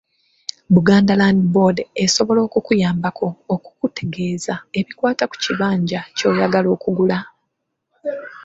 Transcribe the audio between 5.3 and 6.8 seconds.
kibanja ky’oyagala